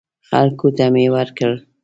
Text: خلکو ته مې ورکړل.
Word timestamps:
خلکو 0.27 0.67
ته 0.77 0.85
مې 0.93 1.05
ورکړل. 1.15 1.55